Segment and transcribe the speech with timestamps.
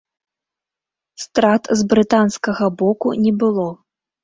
[1.25, 3.69] Страт з брытанскага боку не было.